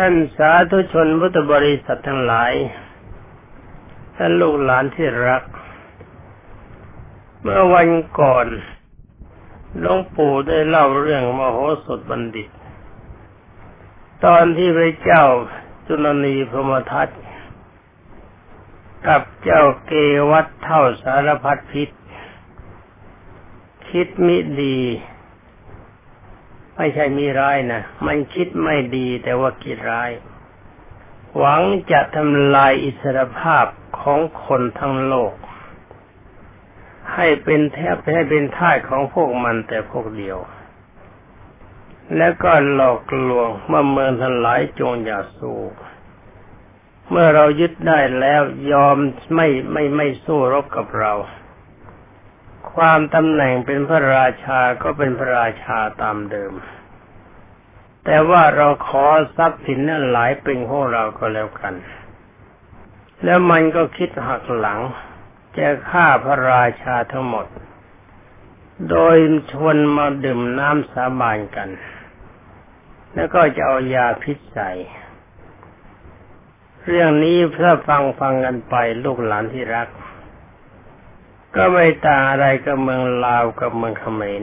[0.00, 2.52] ท่านสาธุชนพุทธบริษัททั้งหลาย
[4.16, 5.42] ท่านลูกหลานที่รัก
[7.40, 7.88] เมื่อวัน
[8.20, 8.46] ก่อน
[9.78, 12.48] หลวงปู่ได้เล่าเรื่องมโหสถบัณฑิต
[14.24, 15.24] ตอนที่พระเจ้า
[15.86, 17.08] จุลนีพรมทัต
[19.06, 19.92] กับเจ้าเก
[20.30, 21.90] วัตเท่าสารพัดพิษ
[23.88, 24.78] คิดมิดี
[26.78, 30.10] ไม่ใช่มีร้ายนะมันคิดไม่ดีแต่ว่าคิดร้าย
[31.36, 33.66] หวังจะทำลายอิสรภาพ
[34.00, 35.34] ของคนทั้งโลก
[37.14, 40.38] ให้เป็นแทบให้เป็นท่าของพวกมันแต่พวกเดียว
[42.16, 45.58] แล้วก็หลอกลวงเมื่อเมืองทั้งหลายจงอย่าสู้
[47.10, 48.42] เมื่อเรายึดได้แล้ว
[48.72, 48.96] ยอม
[49.34, 51.12] ไม่ไม่ไม่สู้รบกับเรา
[52.78, 56.52] ความตำแหน่งเป็นพระราชาก็เป็นพระราชาตามเดิม
[58.04, 59.06] แต่ว่าเราขอ
[59.36, 61.74] ทรัพย์สินนั้นหลายเป็นของเราก็แล้วกัน
[63.24, 64.80] แล้วมันก็คิดหักหลัง
[65.56, 67.46] จะฆ่าพระราชาทั้งหมด
[68.90, 69.16] โดย
[69.52, 71.70] ชวนมาดื่มน้ำสาบานกัน
[73.14, 74.70] แล้วก็จะเอายาพิษใส่
[76.86, 79.88] เรื่องนี้เพื่อฟังฟังกันไปลูกหลานที่รัก
[81.60, 84.42] ก็ไม่ต่างอะไรกับเมืองลาวกับเมืองเขมร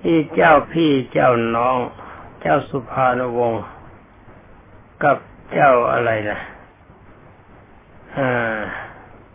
[0.00, 1.76] ที่เจ้าพี่เจ้าน้อง
[2.40, 3.64] เจ้าสุภานวงศ์
[5.02, 5.18] กับ
[5.52, 6.38] เจ้าอะไรนะ
[8.18, 8.58] อ่า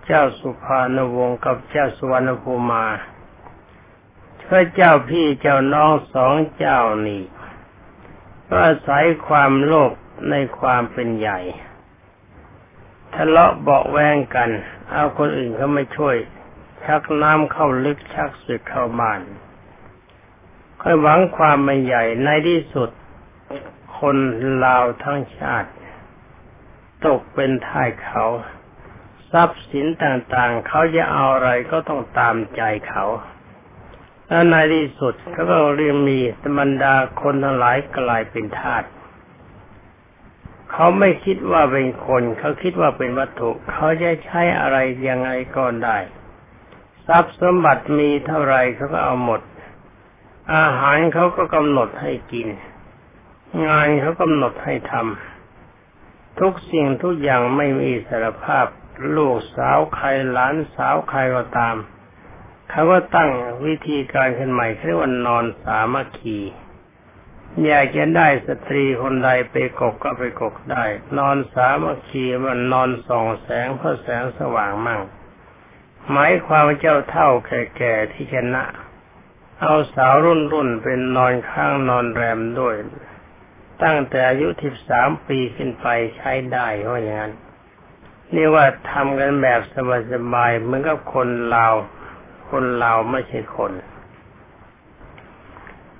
[0.05, 2.85] เจ้าสุภานวงศ์กับเจ้าสุวรรณภูมา
[4.47, 7.23] พระเจ้าพี่เจ้าน้องสองเจ้านี่
[8.47, 9.91] ก็อาศัยความโลภ
[10.29, 11.39] ในความเป็นใหญ่
[13.16, 14.49] ทะเลาะเบาแวงกัน
[14.91, 16.16] เอาคนอื่นเขาไม่ช่วย
[16.85, 19.22] ชักน้ำเข้าลึกชักสึกเข้าบ้าน
[20.81, 22.89] ค่อยหวังความไม่ใหญ่ในที่สุด
[23.97, 24.17] คน
[24.66, 25.72] ลาวทั้งชาติ
[27.05, 28.25] ตกเป็นท่ายเขา
[29.31, 33.06] ทรัพย์สินต่างๆ เขาจะเอาอะไรก็ต้องตามใจเขา
[34.28, 36.19] แล้วในที่สุดเขาก็เรียกมี
[36.59, 38.84] บรรดาคนทั้งหลายกลายเป็นทาส
[40.71, 44.77] เขาไม่คิดว่าเป็นคน เขาคิดว่าเป็นวัตถุ เขาจะใช้อะไร
[45.07, 45.97] ยังไงก็ได้
[47.07, 49.41] ทรัพย์สมบัติมีเท่าไรเขาก็เอาหมด
[50.55, 52.47] อาหารเขาก็กำหนดให้กิน
[53.65, 58.65] งานเขากำหนดให้ทำทุกสิ่งทุกอย่างไม่มีสารภาพ
[59.15, 61.75] ลูกสาวใครหลานสาวใครก็ตาม
[62.69, 63.29] เขาก็ตั้ง
[63.65, 66.37] วิธีการขึ้นใหม่เรียกว่านอนสามัคคี
[67.66, 70.85] อยากจะได้สตรีคนใดไปกกก็ไปกกได้
[71.17, 75.01] นอนสามัคคีมันนอนส่องแสงเพราะแสงสว่างมั่ง
[76.11, 78.63] หมายความเจ้าเท่าแก่ๆที่ชนะ
[79.61, 82.75] เอาสาวรุ่นรุ่นเป็นนอนข้างนอนแรมด้วย
[83.83, 87.33] ตั้งแต่อายุทิบสามปีขึ้นไปใช้ได้เพราะอย่างนั้น
[88.33, 89.62] นี่ว่าทำกันแบบ
[90.12, 91.73] สบายๆเหมือนกับคนลาว
[92.50, 93.72] คนลาวไม่ใช่คน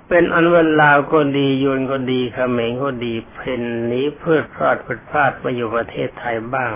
[0.08, 3.62] เป็นอันวันลาวก็ดียวนก็ดีเขมรก็ดีเพน
[3.92, 4.76] นี้เพื่อพลาด
[5.08, 6.72] พลาดมาอยู่ประเทศไทยบ้าง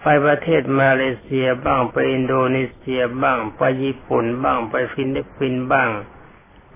[0.00, 5.90] ไปประเทศมาเลเซียบ้างไปอินโดนีเซียบ้าง ไปญี่ปุ่นบ้างไปฟิลิปปินส์บ้าง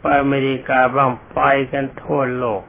[0.01, 1.41] ไปอเมริกาบ้างไป
[1.73, 2.65] กันทั่วโลก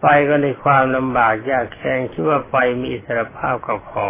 [0.00, 4.08] ไปก็ในความลำบากยากแค้นคิดว่าไปมีอิสรภาพก็พอ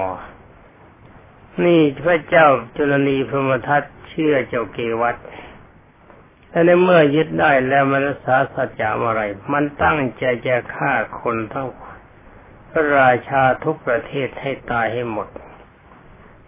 [1.65, 5.17] นี่พระเจ้าจุลนีพรหมทัตเชื่อเจ้าเกวัต
[6.51, 9.23] แต่ในเมื่อยึดได้แล้วมันรักษาสัจจะอะไร
[9.53, 11.69] มันตั้งใจจะฆ่าคนทั้ง
[12.71, 15.29] พระราชาทุกประเทศให้ตายให้หมด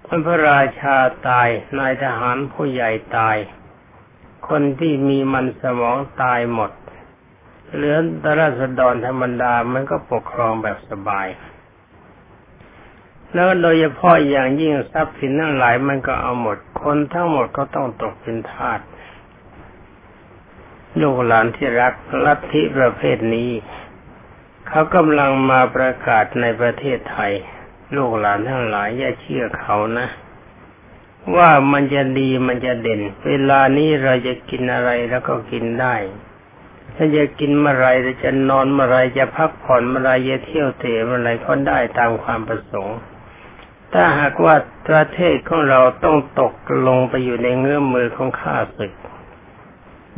[0.05, 0.97] เมื่อพระราชา
[1.29, 3.37] ตาย นายทหารผู้ใหญ่ตาย
[4.49, 6.73] คนที่มีมันสมองตายหมด
[7.75, 11.27] เหลือตราษฎรธรรมดา มันก็ปกครองแบบสบาย
[13.35, 18.81] แล้วโดยเฉพาะอย่างยิ่งทรัพย์สินทั้งหลายมันก็เอาหมด คนทั้งหมดก็ต้องตกเป็นทาส
[21.01, 23.51] ลูกหลานที่รักลัทธิประเภทนี้
[24.69, 27.33] เขากำลังมาประกาศในประเทศไทย
[27.97, 30.09] ลูกหลานทั้งหลายอย่าเชื่อเขานะ
[31.37, 35.97] ว่ามันจะดีมันจะเด่น เวลานี้เราจะกินอะไรแล้วก็กินได้
[36.97, 37.89] ถ้าจะกินเมื่อไร
[38.25, 42.99] จะนอนเมื่อไรจะพักผ่อนเมื่อไรจะเที่ยวเตะเมื่อไรก็ได้ตามความประสงค์
[43.93, 44.55] ถ้าหากว่า
[44.89, 46.55] ประเทศของเราต้องตก
[46.87, 48.93] ลงไปอยู่ในเงื้อมมือของข้าศึก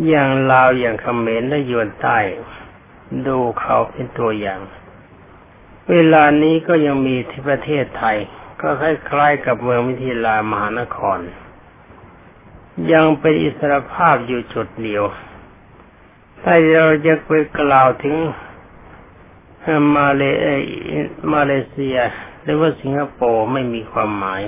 [0.08, 2.18] อย่างลาวอย่างเขมรและยวนใต้
[3.26, 4.60] ดูเขาเป็นตัวอย่าง
[5.90, 8.16] เวลานี้ก็ยังมีที่ประเทศไทย
[8.60, 11.18] ก็คล้ายๆกับเมืองมิถิลามหานคร
[12.92, 15.04] ยังเป็นอิสรภาพอยู่จุดเดียว
[16.42, 18.16] ถ้าเราจะไปกล่าวถึง
[19.96, 20.22] มาเล
[21.32, 21.98] มาเลเซีย
[22.42, 24.42] หรือว่าสิงคโปร์ไม่มีความหมาย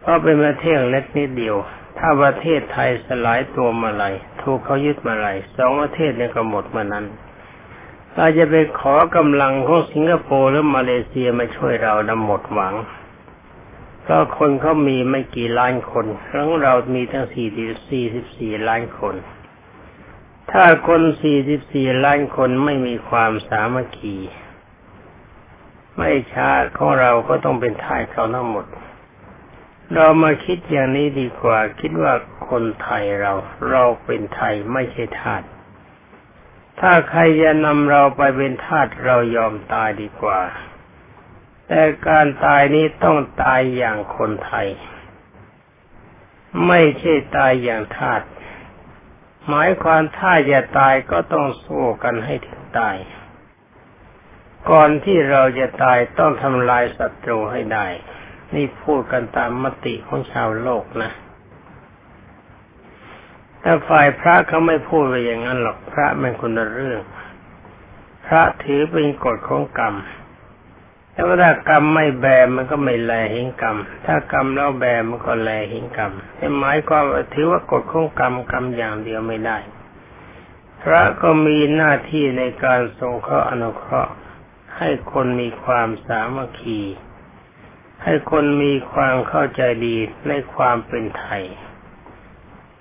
[0.00, 1.56] เพราะเป็นประเทศเล็กนิดเดียว
[1.98, 4.04] ถ้าประเทศไทยสลายตัวมาไหล
[4.42, 7.06] ถูกเขายึดมาไหลสองประเทศเนี่ยก็หมดมานั้น
[8.14, 12.74] เราจะไปขอกำลังของสิงคโปร์หรือมาเลเซียมาช่วยเราดำหมดหวัง
[14.02, 17.48] เพราคนเขามีไม่กี่ล้านคนของเรามีทั้งสี่
[17.88, 19.14] สี่สิบสี่ล้านคน
[20.50, 24.16] ถ้าคนสี่สิบสี่ล้านคนไม่มีความสามัคคี
[25.96, 28.66] ไม่ช้าของเราก็ต้องเป็นทายเขาทั้งหมด
[29.94, 32.14] เรามาคิดอย่างนี้ดีกว่า คิดว่า
[32.48, 33.32] คนไทยเรา
[33.70, 35.42] เราเป็นไทยไม่ใช่ทาส
[36.80, 40.40] ถ้าใครจะนำเราไปเป็นทาสเรายอมตายดีกว่า
[41.68, 44.68] แต่การตายนี้ต้องตายอย่างคนไทย
[46.66, 48.22] ไม่ใช่ตายอย่างทาส
[49.48, 52.96] หมายความถ้าจะตายก็ต้องสู้กันให้ถึงตาย
[54.70, 57.86] ก่อนที่เราจะตายต้องทำลายศัตรูให้ได้
[58.54, 61.10] นี่พูดกันตามมติของชาวโลกนะ
[63.60, 67.00] แต่ฝ่ายพระเขาไม่พูดไปอย่างนั้นหรอกพระเป็นคนละเรื่อง
[68.26, 69.94] พระถือเป็นกฎของกรรม
[71.12, 72.26] แต่ว่าถ้ากรรมไม่แบ
[72.56, 73.76] มันก็ไม่แลเห็นกรรม
[74.06, 76.12] ถ้ากรรมแล้วแบมันก็แลเห็นกรรม
[76.58, 79.58] หมายความว่าถือว่ากฎของกรรมกรรมอย่างเดียวไม่ได้
[80.82, 84.12] พระก็มีหน้าที่ในการทรงเคราะห์อนุเคราะห์
[84.76, 86.80] ให้คนมีความสามัคคี
[88.02, 89.96] ให้คนมีความเข้าใจดี
[90.28, 91.44] ในความเป็นไทย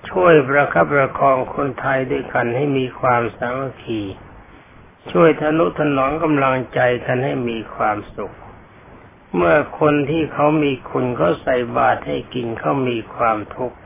[0.09, 4.01] ช่วยประคับประคองคนไทยด้วยกันให้มีความสามัคคี
[5.11, 8.35] ช่วยทนุถนอมกำลังใจกันให้มีความสุข
[9.35, 13.77] เมื่อคนที่เขามีคุณเขาใส่บาตรให้กินเขามีความทุกข์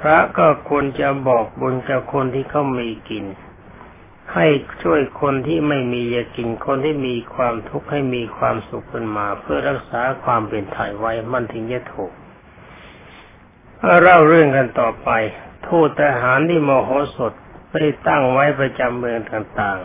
[0.00, 3.24] พระก็ควรจะบอกบุญกับคนที่เขามีกิน
[4.34, 4.46] ให้
[4.82, 12.12] ช่วยคนที่ไม่มีจะกินคนที่มีความทุกข์ให้มีความสุขขึ้นมา เพื่อรักษาความเป็นไทยไว้มันถึงจะถูก
[14.02, 15.10] เล่าเรื่องกันต่อไป
[15.66, 17.32] ทูตทหารที่มโหสถ
[17.70, 17.74] ไป
[18.06, 19.78] ตั้งไว้ประจำเมืองต่าง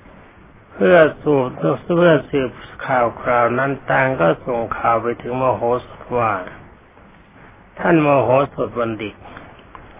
[0.00, 2.50] ๆ เพื่อสูบเพื่อสืบ
[2.86, 6.32] ข่าวคราวนั้นต่างก็ส่งข่าวไปถึงมโหสถว่า
[7.78, 9.14] ท่านมโหสถบัณฑิต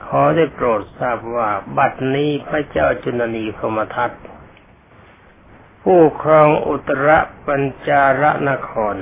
[0.06, 4.11] ขอได้โปรดทราบว่าบัดนี้พระเจ้าจุนนีพรมทัต
[5.82, 7.08] ผู้ครองอุตร
[7.47, 8.94] ปัญจารนคร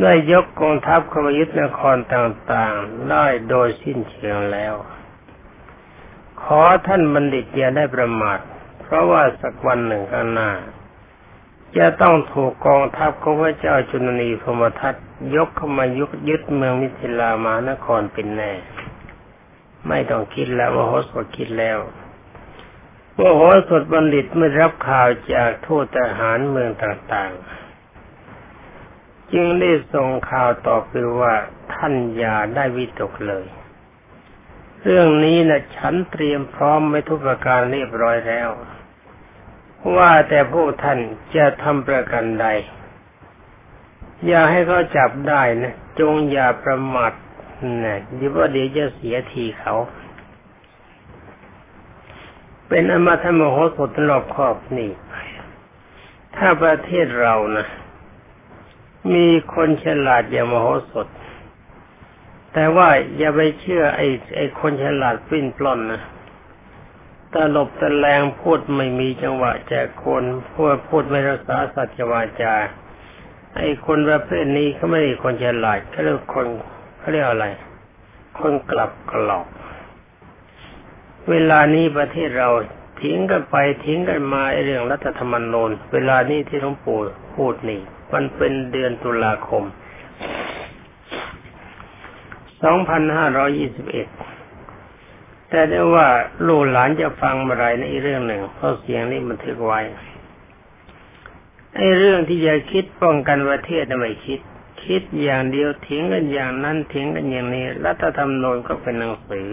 [0.00, 4.74] ได้ยกกองทัพเข้ามายึดนครต่างๆ ได้โดยสิ้นเชิงแล้ว
[6.42, 8.38] ขอท่านบัณฑิตอย่าได้ประมาท
[8.80, 10.50] เพราะว่าสักวันหนึ่งข้างหน้า
[11.76, 14.94] จะต้องถูกกองทัพของพระเจ้าจุลนีพมทัต
[15.36, 18.52] ยกเข้ามายุยึดเมืองมิถิลามานครเป็นแน่
[19.88, 21.78] ไม่ต้องคิดแล้วว่าโหสถคิดแล้ว
[23.18, 31.34] ว่าโหสถบัณฑิตเมื่อรับข่าวจากทูตทหารเมืองต่างๆ จึงได้ส่งข่าวต่อไปว่า
[31.74, 33.46] ท่านอย่าได้วิตกเลย
[34.84, 38.48] เรื่องนี้นะฉันเตรียมพร้อมไว้ทุกประการเรียบร้อยแล้ว
[39.96, 40.98] ว่าแต่พวกท่าน
[41.36, 42.46] จะทำประกันใด
[44.26, 47.12] อย่าให้เขาจับได้นะ จงอย่าประมาท
[47.84, 49.74] นะดีว่าเดี๋ยวจะเสียทีเขา
[52.68, 54.90] เป็นอมาธรรมโหสถรอบครอบนี่
[56.36, 57.66] ถ้าประเทศเรานะ
[59.14, 61.06] มีคนฉลาดอย่างมโหสถ
[62.52, 64.06] แต่ว่าอย่าไปเชื่อไอ้
[64.36, 66.02] ไอ้คนฉลาดปิ้นปล้นนะ
[67.32, 72.54] ตลบตะแลงพูดไม่มีจังหวะแจกคนพูดพูดไม่รักษาสัจวาจา
[73.56, 76.46] ไอ้คนประเภทนี้เขาไม่ใช่คนฉลาดเขาเรียกคน
[77.04, 77.46] เขาเรียกอะไร
[78.38, 79.46] คนกลับกรอก
[81.30, 82.48] เวลานี้ประเทศเรา
[83.02, 86.98] ทิ้งกันไปทิ้งกันมาไอเรื่องรัฐธรรมนูญเวลานี้ที่หลวงปู่
[87.34, 87.80] พูดนี่
[88.12, 89.64] มันเป็นเดือนตุลาคม
[94.32, 96.06] 2521 แต่ได้ว่า
[96.46, 99.80] ลูกหลานจะฟังอะไรในเรื่องหนึ่งเพราะเสียงนี้มันทึกไว้
[101.76, 104.40] ไอ้เรื่องที่จะคิดป้องกันประเทศไม่คิด
[104.84, 109.48] คิดอย่างเดียวทิ้งกันอย่างนั้นทิ้งกันอย่างนี้ รัฐธรรมนูญก็เป็นหนังสือ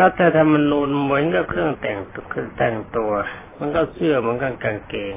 [0.00, 1.98] รัฐธรรมนูญเหมือนกับเครื่องแต่ง
[2.30, 3.12] เครื่องแต่งตัว
[3.58, 5.14] มันก็เสื้อเหมันก็กางเกง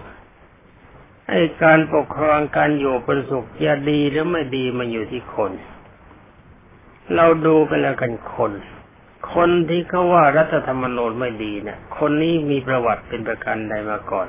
[1.29, 5.51] ไอ้การปกครองการอยู่เป็นสุขจะดีหรือไม่ดีมันอยู่ที่คน
[7.15, 8.51] เราดูกันแล้วกันคน
[9.33, 14.27] คนที่เขาว่ารัฐธรรมนูญไม่ดีเนะี่ย คนนี้มีประวัติเป็นประกันใดมาก่อน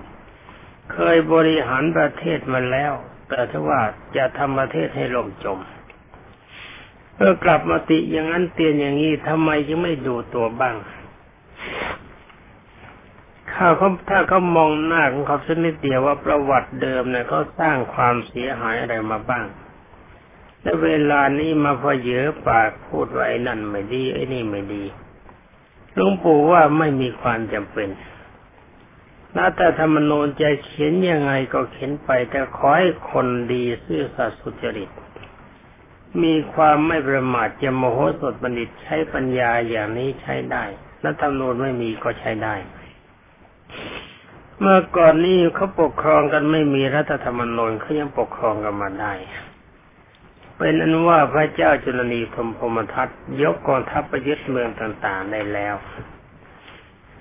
[0.92, 2.92] เคยบริหารประเทศมาแล้ว
[3.28, 3.81] แต่ถ้าว่า
[4.16, 5.59] จะทำประเทศให้ล่มจม
[7.16, 10.76] เมื่อกลับมาติอย่างนั้นเตียนอย่างนี้ทำไมจึงไม่ดูตัวบ้าง
[13.52, 19.47] ข้าเขาถ้าเขามองหน้าของเขาสักนิดเดียวว่าประวัติเดิมเนี่ยเขาสร้างความเสียหายอะไรมาบ้าง
[20.62, 24.85] และเวลานี้มาพอเยอะปากพูดว่าไอ้นั่นไม่ดีไอ้นี่ไม่ดี
[25.95, 27.88] หลวงปู่ว่าไม่มีความจำเป็น
[29.37, 34.91] นาแต่ธรรมนูญจะเขียนยังไงก็เขียนไป แต่ขอให้คนดีซื่อสัตย์สุจริต
[36.23, 40.64] มีความไม่ประมาทจะโมโหสดบัณฑิตใช้ปัญญาอย่างนี้ใช้ได้
[41.03, 42.55] และธรรมนูญไม่มีก็ใช้ได้
[44.61, 49.14] เมื่อก่อนนี้เขาปกครองกันไม่มีรัฐธรรมนูญเขายังปกครองกันมาได้
[50.59, 53.09] เป็นอันว่าพระเจ้าจุลนีธมพมทัต
[53.43, 55.75] ยกกองทัพไปยึดเมืองต่างๆได้แล้ว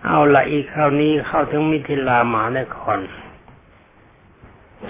[0.05, 2.99] เอาละอีกคราวนี้เข้าถึงมิถิลามหานคร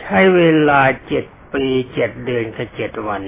[0.02, 3.22] ใช้เวลาเจ็ดปีเจ็ดเดือนกับเจ็ดวัน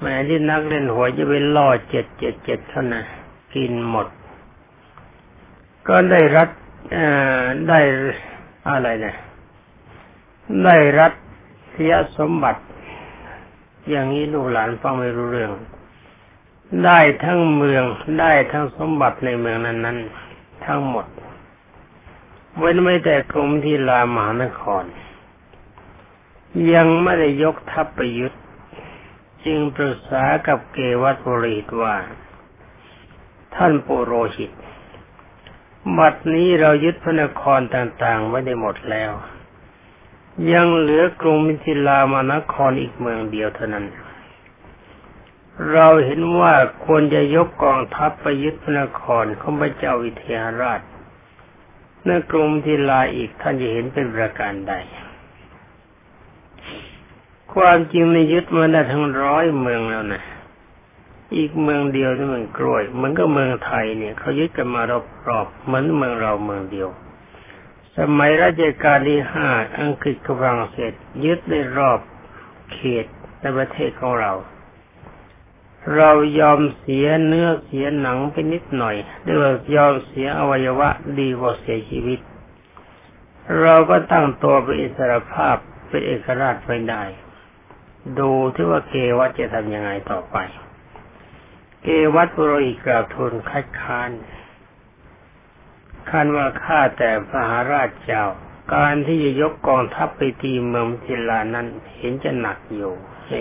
[0.00, 3.04] แม้ที่นักเล่นหัวจะไปล่อเจ็ดเจ็ดเจ็ดเท่านั้น
[3.54, 4.06] กินหมด
[5.88, 6.48] ก็ได้รัฐ
[7.68, 7.80] ได้
[8.68, 9.16] อะไรเนี่ย
[10.64, 11.12] ได้รัฐ
[11.74, 12.62] ทยสมบัติ
[13.90, 15.52] อย่างนี้ลูกหลานฟังไม่รู้เรื่อง
[16.82, 17.84] ได้ทั้งเมือง
[18.20, 19.98] ได้ทั้งสมบัติในเมืองนั้น
[20.32, 21.06] ๆ ทั้งหมด
[22.58, 24.84] เว้นไม่แต่กรมที่ลามหานคร
[26.74, 28.36] ยังไม่ได้ยกทัพไปยุทธ
[29.44, 31.96] จึงปรึกษากับเกวัตบริตว่า
[33.54, 34.50] ท่านปุโรหิต
[35.98, 39.12] บัดนี้เรายึดพระนครต่างๆ ไว้ได้หมดแล้ว
[40.52, 43.86] ยังเหลือกรุงมิถิลามานครอีกเมืองเดียวเท่านั้น
[45.72, 50.80] เราเห็นว่าควรจะยกกองทัพไปยึดพระนครของพระเจ้าวิเทหราช
[52.06, 54.74] ในกรุงทีลาอีกท่านจะเห็นเป็นประการใด
[57.54, 60.22] ความจริงในยึดมาได้ทั้งร้อยเมืองแล้วนะ
[61.36, 64.82] อีกเมืองเดียวที่เมืองกล้วยเหมือนกับเมืองไทยเนี่ยเขายึดกันมา
[65.28, 66.88] รอบๆเหมือนเมืองเราเมืองเดียว
[67.98, 70.92] สมัยรัชกาลที่ห้าอังกฤษกับฝรั่งเศส
[71.24, 72.00] ยึดได้รอบ
[72.72, 73.06] เขต
[73.40, 74.32] ในประเทศของเรา
[75.96, 76.10] เรา
[76.40, 80.88] ยอมเสียเนื้อเสียหนังไปนิดหน่อยด้วยยอมเสียอวัยวะ
[81.20, 82.20] ดีกว่าเสียชีวิต
[83.62, 85.56] เราก็ตั้งตัวเป็นอิสรภาพ
[85.88, 87.02] เป็นเอกราชไปได้
[88.18, 90.36] ดูที่ว่าเกวัตจะทำยังไงต่อไป
[91.82, 94.10] เกวัตปุโรหิตกราบทูลคัดค้าน
[96.10, 98.24] คันว่าข้าแต่พระหาราชเจ้า
[98.74, 102.92] การที่จะยกกองทัพไปตีเมืองจิลานั้น เห็นจะหนักอยู่
[103.24, 103.40] เฮ้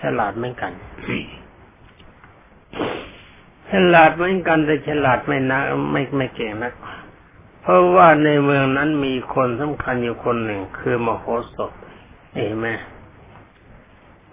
[0.00, 0.72] ฉลาดเหมือนกัน
[3.72, 6.72] ฉลาดเหมือนกันแต่ฉลาดไม่นักไม่ไม่เก่งนัก
[7.60, 11.72] เพราะว่าในเมืองนั้นมีคนสำคัญอยู่คนหนึ่ง คือมโหสถ
[12.34, 12.68] เห็นไหม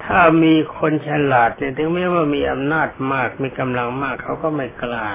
[0.03, 5.07] ถ้ามีคนฉลาดเนี่ยถึงแม้ว่ามีอำนาจมากมีกำลังมากเขาก็ไม่กล้า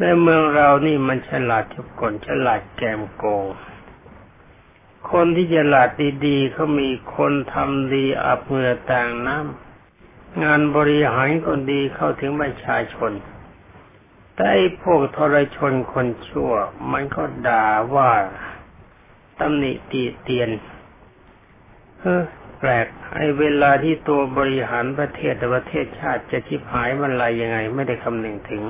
[0.00, 3.46] ในเมืองเรานี่มันฉลาดทุกคนฉลาดแกมโกง
[5.12, 5.88] คนที่ฉลาด
[6.26, 9.69] ดีๆเขามีคนทำดีอับเหงื่อต่างน้ำ
[10.44, 13.12] งานบริหารคนดีเข้าถึงประชาชน
[14.34, 16.52] แต่ไอ้พวกทรชนคนชั่ว
[16.92, 18.10] มันก็ด่าว่า
[19.40, 20.50] ตำหนิตีเตียน
[22.00, 22.22] เออ
[22.58, 28.62] แปลกไอ้เวลาที่ตัวบริหารประเทศแต่ประเทศชาติจะชิบหายมันไรยังไง ไม่ได้คำนึงถึง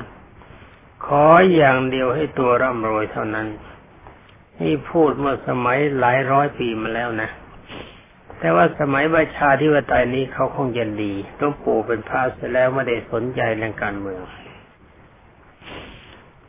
[1.07, 1.25] ขอ
[1.55, 3.49] อย่างเดียวให้ตัวร่ำรวยเท่านั้น
[4.61, 7.31] นี่พูดเมื่อสมัยหลายร้อยปีมาแล้วนะ
[8.40, 14.23] แต่ว่าสมัยประชาธิปไตยนี้เขาคงจะดีต้องปู่เป็นพระเสร็จแล้วไม่ได้สนใจเรื่องการเมือง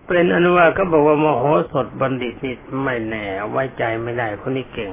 [0.08, 4.92] เป็นอนุว่าก็บอกว่ามโหสถบัณฑิตนี่ไม่แน่ไว้ใจไม่ได้คนนี้เก่ง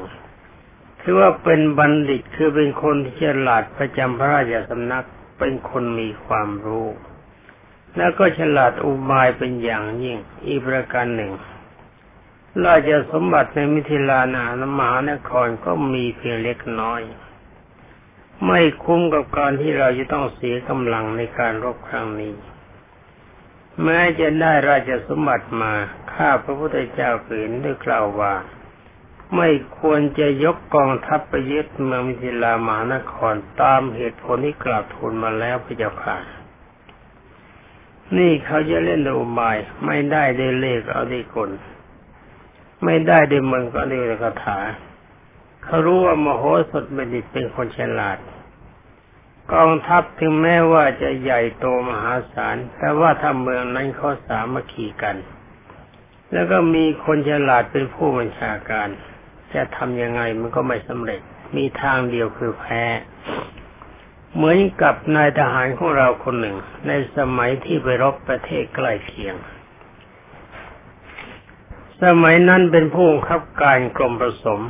[1.03, 5.05] คือว่าเป็นบัณฑิตคือเป็นคนที่ฉลาดประจำพระราชสำนัก
[5.39, 6.87] เป็นคนมีความรู้
[7.97, 11.33] แล้วก็ฉลาดอุบายเป็นอย่างยิ่งอีกประการหนึ่ง
[12.67, 17.01] ราชสมบัติในมิถิลานานมหานครก็มีเพียงเล็กน้อย
[18.47, 22.35] ไม่คุ้มกับการที่เราจะต้องเสียกำลังในการรบครั้งนี้
[23.83, 25.73] แม้จะได้ราชสมบัติมา
[26.13, 28.35] ข้าพระพุทธเจ้าเห็นด้วยกล่าวว่า
[29.37, 36.17] ไม่ควรจะยกกองทัพไปยึดเมืองมิถิลามหานครตามเหตุผลที่กล่าวทูลมาแล้วพระเจ้าค่ะ
[38.17, 41.51] นี่เขาจะเล่นดูบายไม่ได้ได้เลขเอาได้กล
[42.85, 44.59] ไม่ได้ด้วยมึงก็ได้ด้วยคาถา
[45.65, 48.19] เขารู้ว่ามโหสถบัณฑิตเป็นคนฉลาด
[49.53, 55.17] กองทัพถึงแม้ว่าจะใหญ่โตมหาศาล แต่ว่าถ้าเมืองนั้นเขาสามัคคีกัน
[56.33, 58.89] แล้วก็มีคนฉลาดเป็นผู้บัญชาการ
[59.55, 61.21] จะทำยังไงมันก็ไม่สำเร็จ
[61.57, 62.85] มีทางเดียวคือแพ้
[64.35, 66.57] เหมือนกับนายทหารของเราคนหนึ่ง
[66.87, 69.35] ในสมัยที่ไปรบประเทศใกล้เคียง
[72.05, 74.61] สมัยนั้นเป็นผู้บังคับการกรมผสม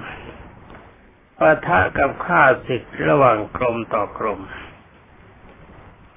[1.38, 4.40] ปะทะกับข้าศึกระหว่างกรมต่อกรม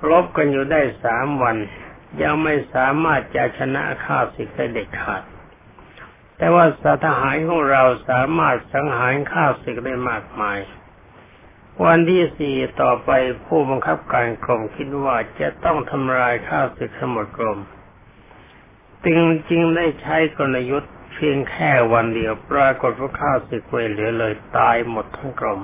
[0.09, 1.57] รบกันอยู่ได้สามวัน
[2.21, 5.23] ยังไม่สามารถจะชนะข้าศึกได้เด็ดขาด
[6.37, 10.59] แต่ว่าสทหารของเราสามารถสังหารข้าศึกได้มากมาย
[11.85, 13.09] วันที่สี่ต่อไป
[13.45, 17.59] ผู้บังคับการกรมคิดว่าจะต้องทำลายข้าศึกทั้งหมดกรม
[19.05, 25.61] จึงจริงได้ใช้กลยุทธ์ เพียงแค่วันเดียวปรากฏว่าข้าศึกเวเหลือเลยตายหมดทั้งกรม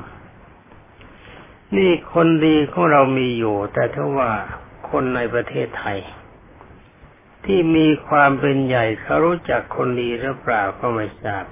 [1.75, 4.31] นี่คนดีของเรามีอยู่ แต่ถ้าว่า
[4.89, 5.99] คนในประเทศไทย
[7.45, 11.45] ที่มีความเป็นใหญ่เขารู้จักคนดีหรือเปล่าก็ไม่ทราบ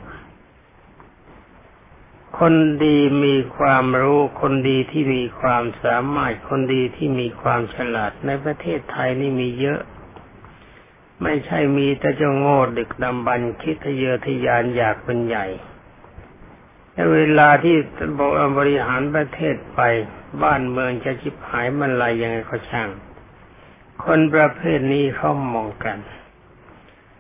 [2.40, 2.54] คน
[2.86, 9.82] ดีมีความรู้คนดีที่มีความสามารถคนดีที่มีความฉลาดในประเทศไทยนี่มีเยอะ
[11.24, 15.46] ไม่ใช่มีแต่จ้าโง่ดึกดำบรรคิดทะเยอทะยานอยากเป็นใหญ่
[16.92, 17.76] แต่เวลาที่
[18.58, 19.80] บริหารประเทศไป
[20.44, 22.90] บ้านเมืองจะชิบหายมันไรยังไงก็ช่าง
[24.04, 25.98] คนประเภทนี้เขามองกัน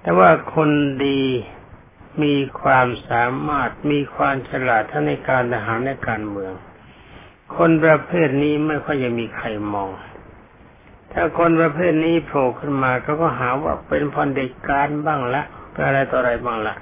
[0.01, 0.69] แต่ว่าคน
[1.05, 1.21] ดี
[2.23, 6.53] มีความสามารถมีความฉลาดทั้งในการทหารและการเมือง
[7.57, 9.89] คนประเภทนี้ไม่ค่อยจะมีใครมอง
[11.17, 16.75] ถ้าคนประเภทนี้โผล่ขึ้นมาเขาก็หาว่าเป็นพันเด็กการบ้างละเป็นอะไรต่ออะไรบ้างละ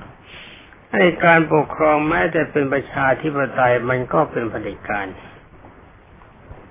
[0.91, 5.07] ในการปกครองแม้แต่เป็นประชาธิปไตยมันก็เป็นผด็จการ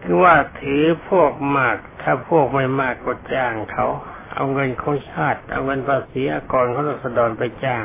[0.03, 3.87] คือว่าถือพวกมาก ถ้าพวกไม่มากก็จ้างเขา
[4.35, 7.85] เอาเงินของชาติ เอาเงินภาษีอากรเขาสดอนไปจ้าง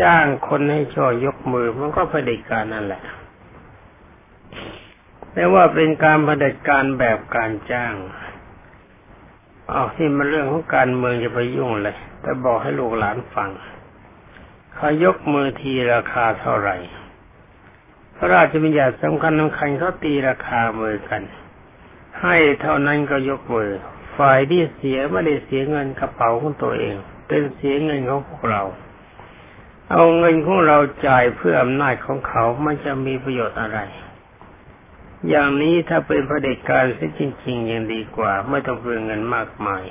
[0.00, 3.02] จ้างคนให้ช่วยยกมือมันก็ผด็จการนั่นแหละ
[5.32, 7.94] แต่ว่าเป็นการผด็จการแบบการจ้าง
[9.70, 13.50] เอาที่มันเรื่องของการเมืองจะไปยุ่งเลย แต่บอกให้ลูกหลานฟัง
[14.74, 16.76] เขายกมือทีราคาเท่าไหร่
[18.16, 21.22] พระราชบัญญัติสำคัญสำคัญเขาตีราคามือกัน
[22.22, 23.70] ให้เท่านั้นก็ยกมือ
[24.16, 26.94] ฝ่ายที่เสียไม่ได้เสียเงินกระเป๋าของตัวเอง
[27.28, 28.62] เป็นเสียเงินของพวกเรา
[29.90, 33.78] เอาเงินของเราจ่ายเพื่ออำนาจของเขามันจะมีประโยชน์อะไร
[35.28, 39.84] อย่างนี้ถ้าเป็นพระเด็จการซะจริง ๆ ยังดีกว่า ไม่ต้องเปลืองเงินมากมาย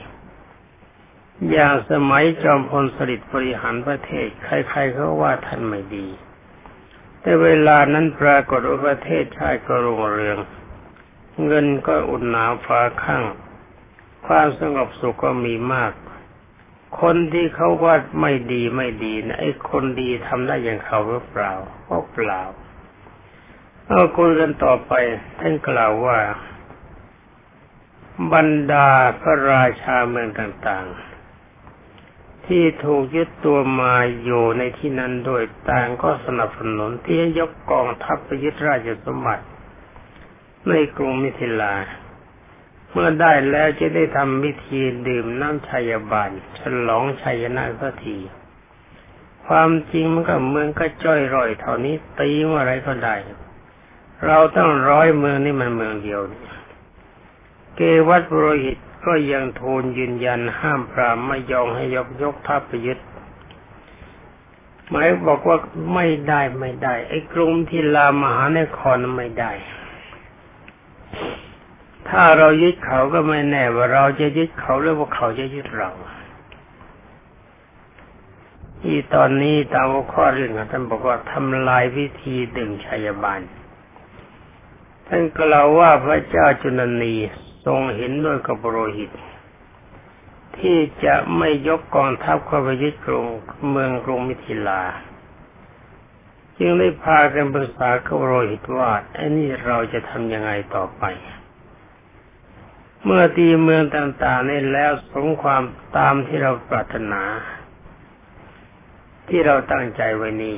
[1.52, 6.08] อย่างสมัยจอมพลสฤษดิ์บริหารประเทศ ใครๆเขาว่าท่านไม่ดี
[7.22, 10.38] แต่เวลานั้นปรากฏว่าประเทศชาติก็รุ่งเรือง
[11.46, 13.24] เงินก็อุ่นหนาวฟ้าข้าง
[14.28, 15.92] ความสงบสุขก็มีมาก
[17.02, 21.54] คนที่เขาว่าไม่ดีไม่ดีนะไอ้คนดีทำได้อย่างเขาหรือเปล่า
[21.90, 22.42] ก็เปล่า
[23.90, 24.94] เอาคุยกันต่อไป
[25.40, 26.20] ท่านกล่าวว่า
[28.34, 39.46] บรรดาพระราชาเมืองต่างๆ ที่ถูกยึดตัวมาอยู่ในที่นั้นโดยต่างก็สนับสนุนที่จะยกกองทัพไปยึดราชสมบัติ
[40.70, 41.76] ในกรุงมิถิลา
[42.92, 48.18] เมื่อได้แล้วจะได้ทำพิธีดื่มน้ำชัยบาลฉลองชัยนาสักที
[49.48, 53.18] ความจริงมันก็เมืองก็จ้อยร่อยเท่านี้ตีเมื่อไรก็ได้
[54.28, 56.22] เราต้องร้อยเมืองนี่มันเมืองเดียว
[57.76, 63.00] เกวัตปรหิตก็ยังทูลยืนยันห้ามพรามไม่ยอมให้ยกยกทัพไปยึด
[64.90, 65.58] หมายบอกว่า
[65.94, 69.52] ไม่ได้ไม่ได้ ไอ้กรุงที่ลามหานครไม่ได้
[72.10, 75.90] ถ้าเรายึดเขาก็ไม่แน่ว่าเราจะยึดเขาหรือว่าเขาจะยึดเรา
[78.82, 83.40] ที่ตอนนี้ตามข้อเรื่องท่านบอกว่าทำลายวิธีดึงชัยบาล
[85.08, 87.16] ท่านกล่าวว่าพระเจ้าจุลนี
[87.66, 89.12] ทรงเห็นด้วยกับโรหิต
[90.58, 93.28] ที่จะไม่ยกกองทัพเข้าไปยึดกรุง
[93.70, 94.82] เมืองกรุงมิถิลา
[96.58, 101.04] จึงได้พากันปรึกษากับโรหิตว่าไอ้นี่เราจะทำยังไงต่อไป
[103.04, 105.64] เมื่อตีเมืองต่างๆนี่แล้วสงความ
[105.98, 107.24] ตามที่เราปรารถนา
[109.28, 110.56] ที่เราตั้งใจไว้นี้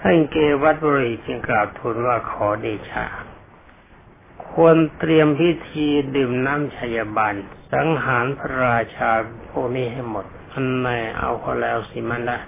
[0.00, 3.04] ท่านเกวัตบริจึงกราบทูลว่าขอเดชะ
[4.50, 7.34] ควรเตรียมพิธีดื่มน้ำชัยบาล
[7.72, 9.10] สังหารพระราชา
[9.48, 12.38] พวกนี้ให้หมดอันไหนเอาเขาแล้วสิมันละ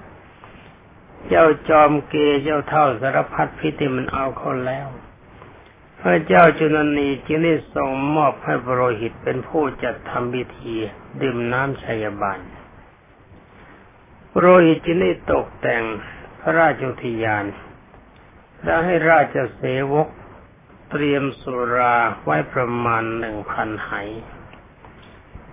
[1.29, 4.87] เจ้าจอมเกเจ้าเท่าสารพัดพิธีมันเอาเขาแล้ว
[6.01, 10.75] พระเจ้าจุนนีจึงได้ทรงมอบให้บรหิตเป็นผู้จัดทำพิธี
[11.23, 12.41] ดื่มน้ำชัยบาล
[14.33, 15.83] บรหิตจึงได้ตกแต่ง
[16.41, 17.45] พระราชอุทยาน
[18.65, 19.61] และให้ราชเส
[19.93, 20.09] วก
[20.91, 23.93] เตรียมสุราไว้ประมาณหนึ่งพันไห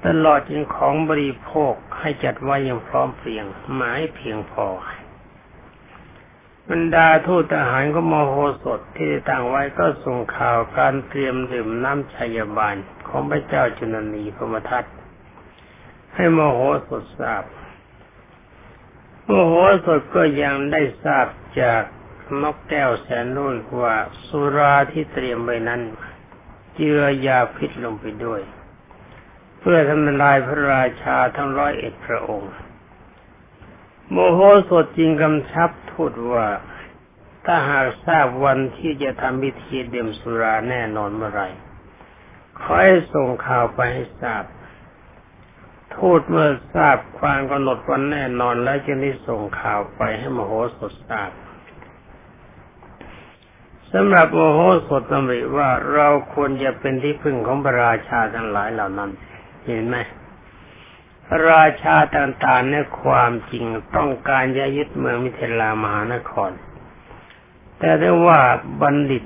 [0.05, 4.67] ตลอดจนของบริโภคให้จัดไว้อย่างพร้อมเพรียงหมายเพียงพอ
[6.69, 12.75] บรรดาทูตทหารก็มโหสถที่ตั้งไว้ก็ส่งข่าวการเตรียมดื่มน้ำชัยบาล
[13.07, 14.85] ของพระเจ้าจุนนีพมทัต
[16.15, 17.43] ให้มโหสถทราบ
[19.29, 19.53] มโห
[19.85, 21.27] สถก็ยังได้ทราบ
[21.61, 21.83] จาก
[22.41, 25.81] นกแก้วแสนรุ่นว่าสุราที่เตรียมไว้นั้น
[26.75, 28.41] เจือยาพิษลงไปด้วย
[29.59, 32.53] เพื่อทำลายพระราชาทั้งร้อยเอ็ดพระองค์
[34.11, 36.47] โมโหสดจริงกำชับทูตว่า
[37.45, 41.43] ถ้าหากทราบวันที่จะทำพิธีเดื่มสุราแน่นอนเมื่อไร
[42.59, 44.43] ขอให้ส่งข่าวไปให้ทราบ
[45.97, 51.31] ทูตเมื่อทราบความกำหนดวันแน่นอนแล้วจึงได้ส่งข่าวไปให้มโหสถทราบ
[53.93, 59.11] สำหรับโมโหสดตำริว่าเราควรจะเป็นที่พึ่งของพระราชาทั้งหลายเหล่านั้น
[59.65, 59.97] เห็นไหม
[61.27, 66.51] พระราชาต่างๆในความจริงต้องการจะยึดเมืองมิเทลามหานคร
[67.79, 68.39] แต่ได้ว่า
[68.81, 69.23] บัณฑิต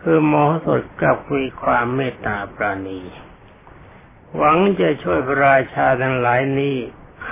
[0.00, 3.00] คือโมโหสดกับมีความเมตตาปราณี
[4.36, 6.76] หวังจะช่วยพระราชาทั้งหลายนี้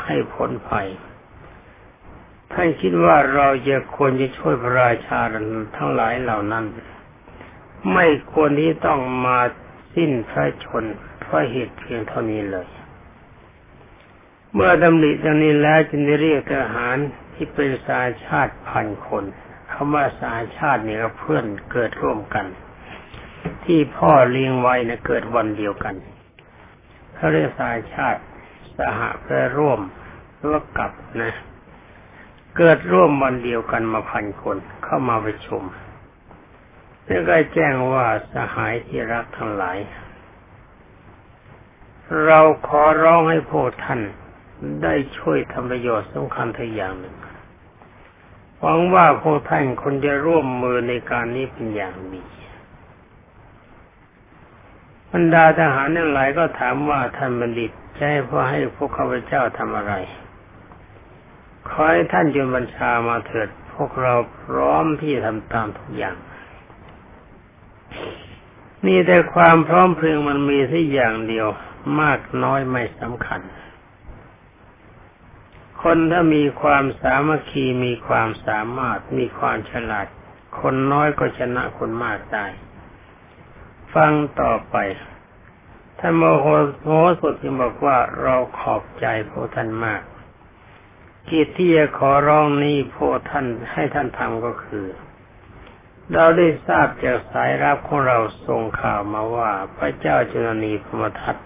[0.03, 0.89] ให้พ้นภัย
[2.53, 5.21] ท่านคิดว่าเราจะควรจะช่วยพระราชา
[5.77, 6.65] ทั้งหลายเหล่านั้น
[7.93, 9.39] ไม่ควรที่ต้องมา
[9.95, 10.85] สิ้นพระชน
[11.21, 12.69] เพราะเหตุเพียงเท่านี้เลย
[14.55, 16.97] เมื่อดำริดังนี้แล้วจึงได้เรียกทหาร
[17.35, 19.25] ที่เป็นสาชาติพันคน
[19.73, 22.47] คำว่าสาชาติเนี่ก็เพื่อนเกิดร่วมกัน
[23.65, 25.95] ที่พ่อเลี้ยงไว้นะเกิดวันเดียวกัน
[27.21, 28.21] เขาเรียกสาชาติ
[28.79, 29.81] สหเพื่อร่วม
[30.37, 31.35] หรือว่ากับนะ
[32.57, 35.63] เกิดร่วมวันเดียวกันมาพันคนเข้ามาประชุม
[37.05, 39.79] แล้วก็แจ้งว่าสหายที่รักทั้งหลาย
[42.25, 44.01] เราขอร้องให้พวกท่าน
[44.83, 47.17] ได้ช่วยทำประโยชน์สำคัญทุกอย่างหนึ่ง
[48.59, 52.23] หวังว่าพวกท่านคนจะร่วมมือในการนี้เป็นอย่างดี
[55.13, 59.95] บรรดาทหารทั้งหลายก็ถามว่าท่านบัณฑิตจะให้พ่อให้พวกข้าพเจ้าทำอะไร
[61.69, 66.17] ขอให้ท่านจุนบัญชามาเถิด พวกเราพร้อมที่ทำตามทุกอย่าง
[68.87, 71.49] นี่แต่ความพร้อมเพรียงมันมีที่อย่างเดียว
[72.01, 73.41] มากน้อยไม่สำคัญ
[75.83, 80.07] คนถ้ามีความสามัคคีมีความสามารถมีความฉลาด
[80.61, 82.47] คนน้อยก็ชนะคนมากได้
[83.95, 84.77] ฟังต่อไป
[85.99, 86.47] ท่านโมโห
[86.85, 90.03] โหสดจึงบอกว่าเราขอบใจพระท่านมาก
[91.31, 94.87] กิจที่จะขอร้องนี้พวกท่านให้ท่านทำก็คือ
[96.13, 101.37] เราได้ทราบจากสายรับของเราส่งข่าวมาว่า พระเจ้าจุลนีพมทัต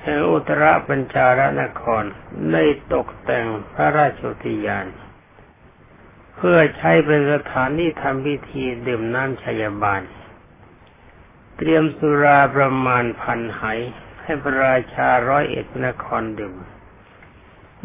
[0.00, 2.04] แห่งอุตรปัญจารนคร
[2.52, 4.86] ได้ตกแต่งพระราชอุทยาน
[6.36, 10.02] เพื่อใช้เป็นสถานที่ทำพิธีดื่มน้ำชัยบาล
[11.64, 13.62] เตรียมสุราประมาณพันไห
[14.22, 16.54] ให้พระราชาร้อยเอ็ดนครดื่ม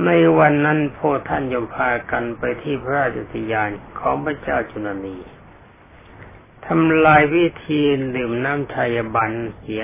[0.05, 5.17] ในวันนั้นพวกท่านยมพากันไปที่พระราชสิยานของพระเจ้าจุลนี
[6.65, 7.81] ทำลายวิธี
[8.15, 9.83] ดื่มน้ำชัยบันเสีย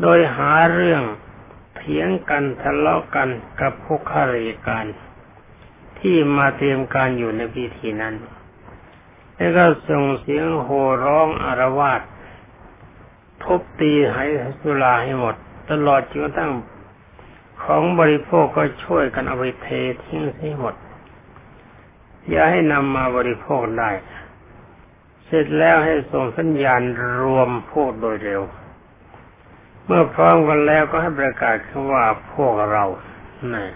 [0.00, 1.02] โดยหาเรื่อง
[1.76, 3.28] เถียงกันทะเลาะกัน
[3.60, 4.86] กับพวกข้าราชการ
[6.00, 8.14] ที่มาเตรียมการอยู่ในพิธีนั้น
[9.36, 12.02] แล้วก็ส่งเสียงโห่ร้องอารวาส
[13.42, 14.24] ทุบตีให้
[14.60, 15.34] สุราให้หมด
[15.70, 16.52] ตลอดจนกระทั่ง
[17.64, 19.66] ของบริโภคก็ช่วยกันเอาไปเท
[20.04, 20.74] ทิ้งให้หมด
[22.28, 23.90] อย่าให้นำมาบริโภคได้
[25.24, 26.82] เสร็จแล้วให้ส่งสัญญาณ
[27.22, 28.42] รวมพวกโดยเร็ว
[29.84, 32.84] เมื่อพร้อมกันแล้วก็ให้ประกาศคำว่าพวกเรา
[33.54, 33.66] นะ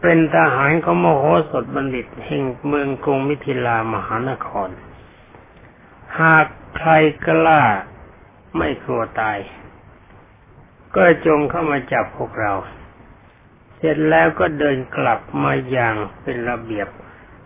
[0.00, 4.68] เป็นทหารของมโหสถบัณฑิตแห่งเมืองกรุงมิถิลามหานคร
[6.20, 6.90] หากใคร
[7.26, 7.62] กล้า
[8.56, 9.38] ไม่กลัวตาย
[10.96, 12.52] ก็จงเข้ามาจับพวกเรา
[13.76, 16.88] เสร็จแล้วก็เดินกลับมาอย่างเป็นระเบียบ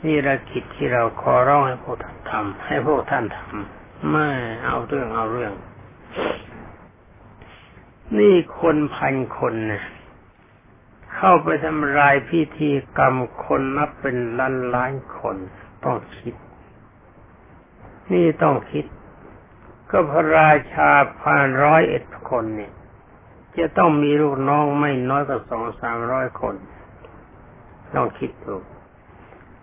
[0.04, 4.28] นี่ระกิจที่เราขอร้องให้พวกท่านทำให้พวกท่านทำไม่
[4.64, 5.52] เอาเรื่องเอาเรื่อง
[8.18, 9.82] นี่คนพันคนนะ
[11.14, 15.36] เข้าไปทำลายพิธีกรรมคนนับเป็นล้านล้านคน
[15.84, 16.34] ต้องคิด
[18.12, 18.84] นี่ต้องคิด
[19.90, 22.72] ก็พระราชาพันร้อยเอ็ดคนเนี่ย
[23.58, 26.56] จะต้องมีลูกน้องไม่น้อยกว่าสองสามร้อยคน
[27.94, 28.56] ลองคิดดู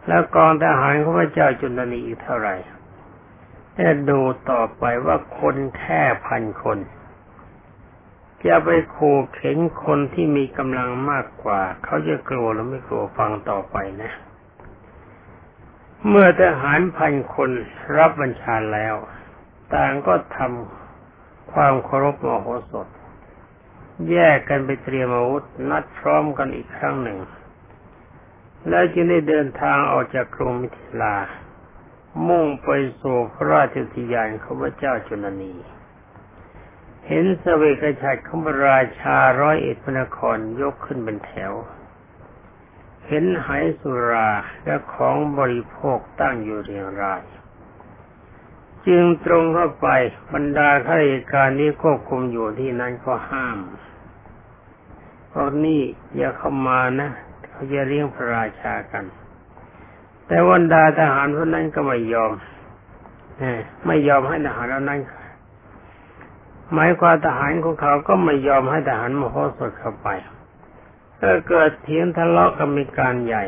[0.08, 2.56] แล้วกองทหารของพระเจ้าจุลนีอีกเท่าไหร่
[3.78, 6.80] จะดูต่อไปว่าคนแค่พันคน
[8.46, 14.12] จะไปขู่เข็นคนที่มีกำลังมากกว่า เขาจะกลัวหรือไม่กลัวฟังต่อไปนะ
[16.08, 17.50] เมื่อทหารพันคน
[17.98, 18.96] รับบัญชาแล้ว
[19.74, 22.88] ต่างก็ทำความเคารพมโหสถ
[24.10, 27.18] แยกกันไปเตรียมอาวุธนัดพร้อมกันอีกครั้งหนึ่ง
[28.70, 31.16] แล้วจึงได้เดินทางออกจากกรุงมิถิลา
[32.28, 32.70] มุ่งไป
[33.02, 35.54] สู่พระราชอุทยานของพระเจ้าจุลนี
[37.08, 41.54] เห็นสเวกชัดของพระราชาร้อยเอ็ดพนครยกขึ้นเป็นแถว
[43.08, 43.48] เห็นไห
[43.80, 44.30] สุรา
[44.66, 47.24] และของบริโภคตั้งอยู่เรียงราย
[48.88, 49.88] จึงตรงเข้าไป
[50.34, 53.58] บรรดาข้าราชการนี้ควบคุมอยู่ที่นั้นก็ห้าม
[55.30, 55.82] เพราะนี่
[56.18, 57.10] อย่าเข้ามานะ
[57.52, 59.06] เขาจะเลี้ยงพระราชากัน
[60.28, 62.32] แต่วันดาทหารพวกนั้นก็ไม่ยอม
[63.86, 65.00] ไม่ยอมให้ทหารเหล่านั้น
[66.74, 70.08] หมายความทหารของเขาก็ไม่ยอมให้ทหารมโหสถเข้าไป
[71.22, 73.46] ก็เกิดเถียงทะเลาะกันมีการใหญ่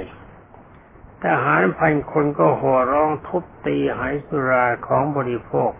[1.23, 5.71] ทหารพันคนก็หัวร้องทุบตีหายสุราของบริโภค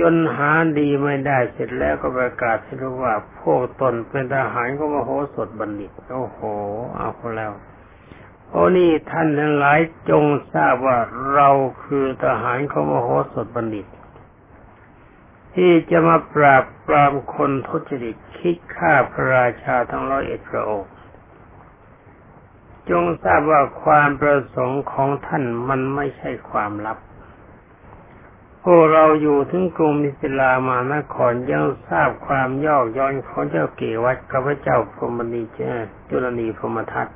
[0.00, 6.38] จนหาดีไม่ได้เสร็จแล้วก็ประกาศให้รู้ว่า พวกตนเป็นทหารก็มโหสถบัณฑิต โอ้โห
[6.96, 7.52] เอาแล้ว
[8.50, 9.78] โอ้นี่ท่านทั้งหลาย
[10.10, 10.98] จงทราบว่า
[11.34, 11.48] เรา
[11.84, 13.86] คือทหารของมโหสถบัณฑิต
[15.54, 20.90] ที่จะมาปราบปรามคนทุจริตคิดฆ่าพระราชาทั้งร้อยเอ็ดพระองค์
[22.90, 26.98] จงทราบว่าความประสงค์ของท่านมันไม่ใช่ความลับ
[28.62, 35.74] พวกเราอยู่ถึงกรุงมิสิลามานครยังทราบความย่อย้อนของเจ้าเกวัดกับพระเจ้าพรมณีเจ้า
[36.08, 37.08] จุลนีพรมทัต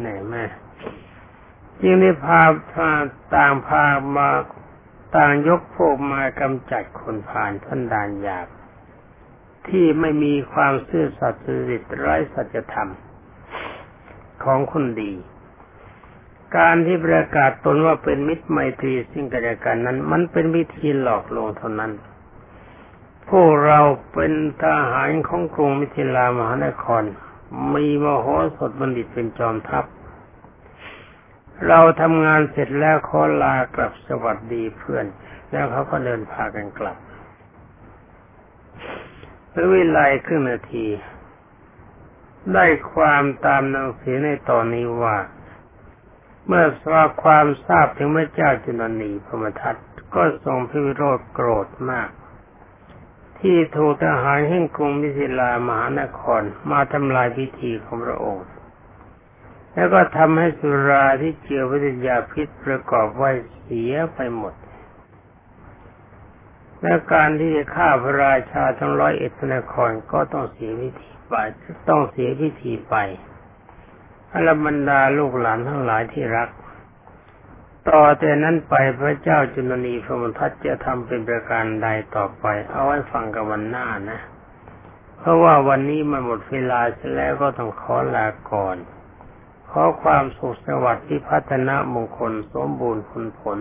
[0.00, 0.44] ไหนแม่
[1.80, 2.90] จึงได้พาพา
[3.34, 3.84] ต่างพา
[4.16, 4.28] มา
[5.16, 8.48] ต่างยกพวกมากำจัดคนผ่านท่านดานหยาบ
[9.68, 12.90] ที่ไม่มีความซื่อสัตย์สุจริตไร้สัจธรรม
[14.44, 15.12] ของคนดี
[16.56, 21.92] การที่ประกาศตนว่าเป็นมิตรไมตรีสิ่งกันและกันนั้น มันเป็นวิธีหลอกลวงเท่านั้น
[23.28, 23.80] พวกเรา
[24.12, 27.02] เป็นทหารของกรุงมิถิลามหานคร
[27.74, 28.26] มีมโห
[28.56, 29.84] สถบัณฑิตเป็นจอมทัพ
[31.68, 35.06] เราทำงานเสร็จแล้วขอลากลับสวัสดีเพื่อน
[35.50, 36.96] แล้วเขาก็เดินพากันกลับ
[39.50, 40.86] เมื่อวิไลครึ่งนาที
[42.52, 45.16] ได้ความตามหนังสือในตอนนี้ว่า
[46.46, 49.76] เมื่อสวาความทราบถึงพระเจ้าจุลนีพมทัต
[50.14, 52.10] ก็ทรงพิโรธโกรธมาก
[53.40, 58.46] ที่ถูกทหารแห่งกรุงมิสิลามหานครมาทำลายพิธีของพระองค์
[59.74, 64.54] แล้วก็ทำให้สุราที่เจือวิทยาพิษประกอบไว้เสียไปหมด
[66.82, 71.40] และการที่จะฆ่าพระราชาทั้งร้อยเอ็ดนครก็ต้องเสียวิธี ไป
[71.88, 72.94] ต้องเสียพิธีไป
[74.32, 76.48] อรบรรดาลูกหลานทั้งหลายที่รัก
[77.88, 84.20] ต่อแต่นั้นไปพระเจ้าจุลนีพระมทัตจะทำเป็นประการใดต่อไป เอาไว้ฟังกับวันหน้านะ
[85.18, 88.76] เพราะว่าวันนี้มันหมดเวลาเสียแล้วก็ต้องขอลาก่อน
[89.70, 93.58] ขอความสุขสวัสดิ์ที่พัฒนามงคลสมบูรณ์ผลผล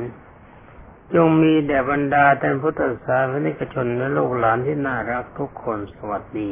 [1.14, 6.42] จงมีแด่บรรดาท่านพุทธศาสนิกชนและลูกหลานที่น่ารักทุกคนสวัสด